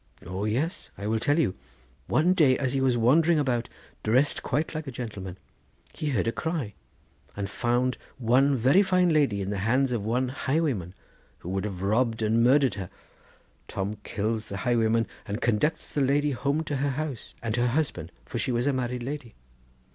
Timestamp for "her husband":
17.55-18.11